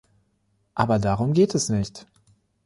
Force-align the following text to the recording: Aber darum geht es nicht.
Aber 0.73 0.97
darum 0.97 1.33
geht 1.33 1.53
es 1.53 1.69
nicht. 1.69 2.07